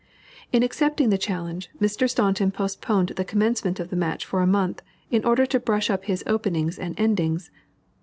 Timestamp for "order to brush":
5.23-5.91